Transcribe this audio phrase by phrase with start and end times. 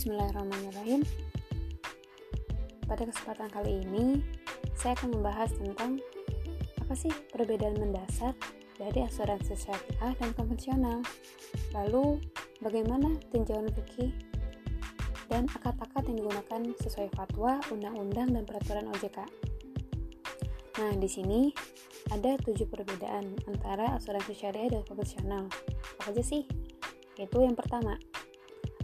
[0.00, 1.04] Bismillahirrahmanirrahim.
[2.88, 4.24] Pada kesempatan kali ini,
[4.72, 6.00] saya akan membahas tentang
[6.80, 8.32] apa sih perbedaan mendasar
[8.80, 11.04] dari asuransi syariah dan konvensional.
[11.76, 12.16] Lalu,
[12.64, 14.08] bagaimana tinjauan fikih
[15.28, 19.20] dan akad-akad yang digunakan sesuai fatwa, undang-undang, dan peraturan OJK.
[20.80, 21.52] Nah, di sini
[22.08, 25.44] ada tujuh perbedaan antara asuransi syariah dan konvensional.
[26.00, 26.48] Apa aja sih?
[27.20, 28.00] Yaitu yang pertama,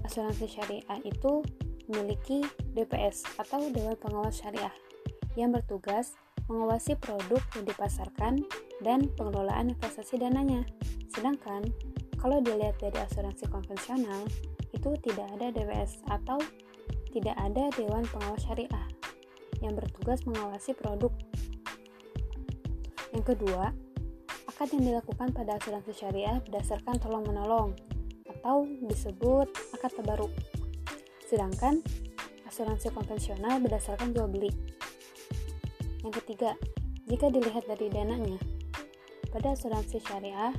[0.07, 1.43] asuransi syariah itu
[1.91, 4.73] memiliki DPS atau Dewan Pengawas Syariah
[5.35, 6.15] yang bertugas
[6.47, 8.35] mengawasi produk yang dipasarkan
[8.83, 10.63] dan pengelolaan investasi dananya.
[11.11, 11.67] Sedangkan
[12.17, 14.25] kalau dilihat dari asuransi konvensional,
[14.75, 16.39] itu tidak ada DPS atau
[17.11, 18.87] tidak ada Dewan Pengawas Syariah
[19.65, 21.13] yang bertugas mengawasi produk.
[23.15, 23.73] Yang kedua,
[24.51, 27.96] akad yang dilakukan pada asuransi syariah berdasarkan tolong-menolong
[28.47, 30.31] atau disebut akad terbaru.
[31.27, 31.83] Sedangkan
[32.47, 34.55] asuransi konvensional berdasarkan jual beli.
[36.07, 36.55] Yang ketiga,
[37.11, 38.39] jika dilihat dari dananya,
[39.35, 40.55] pada asuransi syariah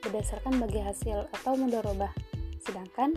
[0.00, 2.08] berdasarkan bagi hasil atau mudorobah,
[2.64, 3.12] sedangkan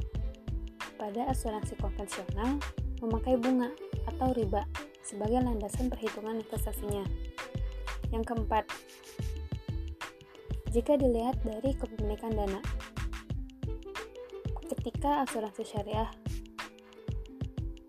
[1.00, 2.60] pada asuransi konvensional
[3.00, 3.72] memakai bunga
[4.12, 4.68] atau riba
[5.08, 7.08] sebagai landasan perhitungan investasinya.
[8.12, 8.68] Yang keempat,
[10.76, 12.60] jika dilihat dari kepemilikan dana,
[14.86, 16.14] ketika asuransi syariah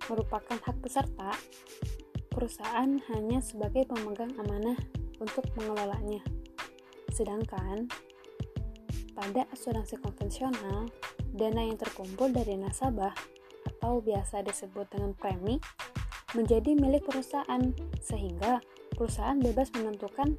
[0.08, 1.36] merupakan hak peserta,
[2.33, 4.80] perusahaan hanya sebagai pemegang amanah
[5.20, 6.24] untuk mengelolanya.
[7.12, 7.84] Sedangkan
[9.12, 10.89] pada asuransi konvensional,
[11.36, 13.12] dana yang terkumpul dari nasabah
[13.69, 15.61] atau biasa disebut dengan premi
[16.33, 18.64] menjadi milik perusahaan sehingga
[18.97, 20.33] perusahaan bebas menentukan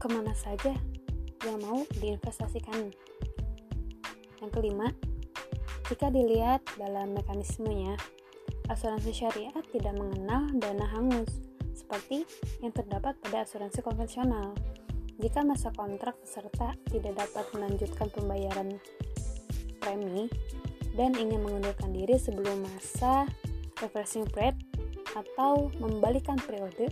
[0.00, 0.72] ke mana saja
[1.44, 2.88] yang mau diinvestasikan.
[4.40, 4.88] Yang kelima,
[5.90, 7.98] jika dilihat dalam mekanismenya,
[8.70, 11.42] asuransi syariah tidak mengenal dana hangus
[11.74, 12.22] seperti
[12.62, 14.54] yang terdapat pada asuransi konvensional.
[15.18, 18.78] Jika masa kontrak peserta tidak dapat melanjutkan pembayaran
[19.82, 20.30] premi
[20.94, 23.26] dan ingin mengundurkan diri sebelum masa
[23.82, 24.54] reversing period
[25.18, 26.86] atau membalikan periode,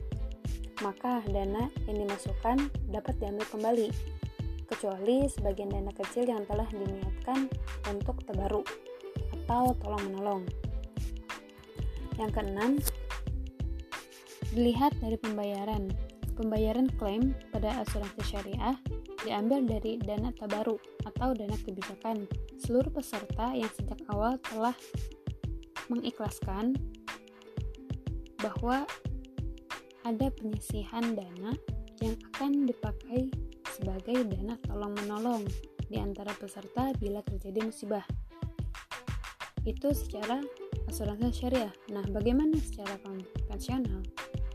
[0.82, 3.88] maka dana yang dimasukkan dapat diambil kembali,
[4.66, 7.46] kecuali sebagian dana kecil yang telah diniatkan
[7.86, 8.66] untuk terbaru
[9.48, 10.42] atau tolong menolong.
[12.20, 12.70] Yang keenam,
[14.52, 15.88] dilihat dari pembayaran.
[16.36, 18.76] Pembayaran klaim pada asuransi syariah
[19.24, 20.76] diambil dari dana tabaru
[21.08, 22.28] atau dana kebijakan.
[22.60, 24.76] Seluruh peserta yang sejak awal telah
[25.88, 26.76] mengikhlaskan
[28.44, 28.84] bahwa
[30.04, 31.56] ada penyisihan dana
[32.04, 33.32] yang akan dipakai
[33.72, 35.48] sebagai dana tolong-menolong
[35.88, 38.04] di antara peserta bila terjadi musibah
[39.68, 40.40] itu secara
[40.88, 41.72] asuransi syariah.
[41.92, 44.00] Nah, bagaimana secara konvensional?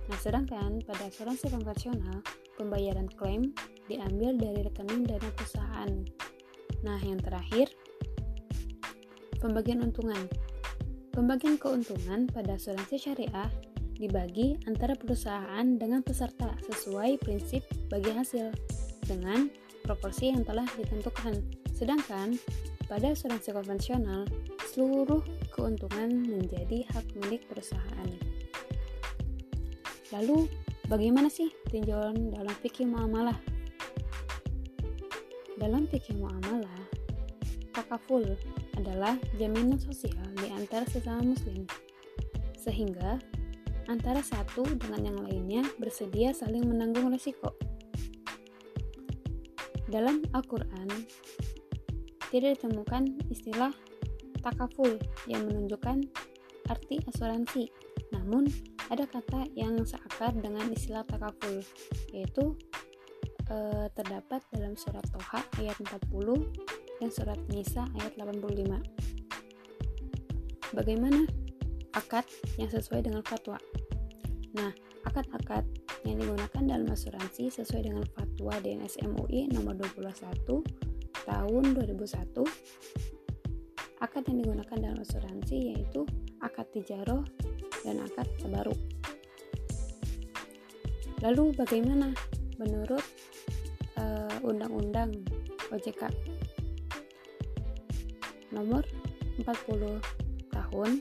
[0.09, 2.25] Nah, sedangkan pada asuransi konvensional,
[2.57, 3.53] pembayaran klaim
[3.85, 5.91] diambil dari rekening dana perusahaan.
[6.83, 7.71] Nah, yang terakhir,
[9.39, 10.25] pembagian untungan.
[11.13, 13.49] Pembagian keuntungan pada asuransi syariah
[13.93, 17.61] dibagi antara perusahaan dengan peserta sesuai prinsip
[17.93, 18.49] bagi hasil
[19.05, 19.53] dengan
[19.85, 21.37] proporsi yang telah ditentukan.
[21.69, 22.33] Sedangkan
[22.89, 24.25] pada asuransi konvensional,
[24.73, 25.21] seluruh
[25.53, 28.09] keuntungan menjadi hak milik perusahaan.
[30.09, 30.49] Lalu,
[30.89, 33.37] bagaimana sih tinjauan dalam fikih muamalah?
[35.61, 36.89] Dalam fikih muamalah,
[37.69, 38.25] takaful
[38.73, 41.69] adalah jaminan sosial di antara sesama muslim.
[42.57, 43.21] Sehingga
[43.85, 47.53] antara satu dengan yang lainnya bersedia saling menanggung resiko.
[49.85, 50.89] Dalam Al-Quran,
[52.33, 53.69] tidak ditemukan istilah
[54.43, 56.03] takaful yang menunjukkan
[56.67, 57.71] arti asuransi.
[58.11, 58.47] Namun,
[58.91, 61.63] ada kata yang seakar dengan istilah takaful,
[62.11, 62.55] yaitu
[63.47, 68.83] e, terdapat dalam surat Toha ayat 40 dan surat Nisa ayat 85.
[70.73, 71.25] Bagaimana
[71.95, 72.25] akad
[72.59, 73.57] yang sesuai dengan fatwa?
[74.53, 74.71] Nah,
[75.03, 75.65] akad-akad
[76.03, 80.63] yang digunakan dalam asuransi sesuai dengan fatwa DNS MUI nomor 21
[81.23, 83.22] tahun 2001
[84.03, 86.03] akad yang digunakan dalam asuransi yaitu
[86.43, 87.23] akad tijaroh
[87.87, 88.75] dan akad terbaru.
[91.23, 92.11] Lalu bagaimana
[92.59, 93.03] menurut
[93.95, 95.23] uh, Undang-Undang
[95.71, 96.11] OJK
[98.51, 98.83] nomor
[99.39, 100.03] 40
[100.51, 100.99] tahun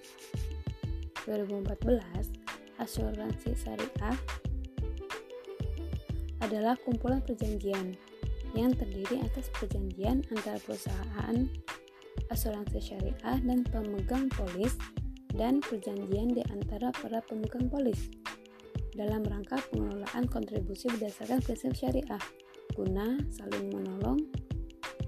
[1.26, 4.16] 2014 asuransi syariah
[6.38, 7.98] adalah kumpulan perjanjian
[8.54, 11.36] yang terdiri atas perjanjian antara perusahaan
[12.32, 14.80] asuransi syariah dan pemegang polis
[15.36, 18.08] dan perjanjian di antara para pemegang polis
[18.96, 22.20] dalam rangka pengelolaan kontribusi berdasarkan prinsip syariah.
[22.72, 24.16] Guna saling menolong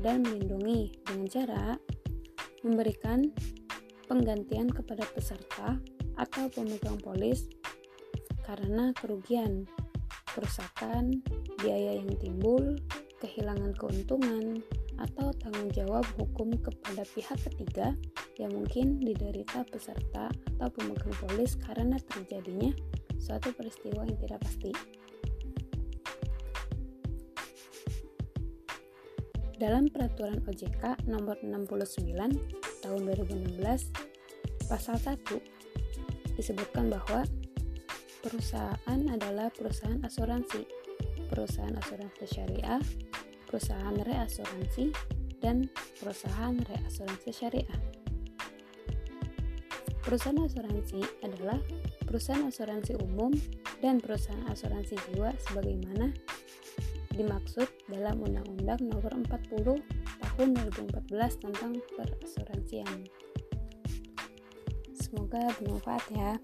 [0.05, 1.65] dan melindungi dengan cara
[2.61, 3.33] memberikan
[4.05, 5.81] penggantian kepada peserta
[6.21, 7.49] atau pemegang polis
[8.45, 9.65] karena kerugian,
[10.37, 11.25] kerusakan,
[11.65, 12.77] biaya yang timbul,
[13.25, 14.61] kehilangan keuntungan,
[14.99, 17.95] atau tanggung jawab hukum kepada pihak ketiga
[18.39, 22.71] yang mungkin diderita peserta atau pemegang polis karena terjadinya
[23.19, 24.73] suatu peristiwa yang tidak pasti.
[29.55, 32.11] Dalam peraturan OJK nomor 69
[32.83, 37.23] tahun 2016 pasal 1 disebutkan bahwa
[38.21, 40.67] perusahaan adalah perusahaan asuransi,
[41.31, 42.83] perusahaan asuransi syariah,
[43.55, 44.91] perusahaan reasuransi,
[45.39, 45.71] dan
[46.03, 47.81] perusahaan reasuransi syariah.
[50.03, 51.63] Perusahaan asuransi adalah
[52.03, 53.31] perusahaan asuransi umum
[53.79, 56.11] dan perusahaan asuransi jiwa sebagaimana
[57.15, 63.07] dimaksud dalam Undang-Undang Nomor 40 Tahun 2014 tentang perasuransian.
[64.99, 66.35] Semoga bermanfaat ya.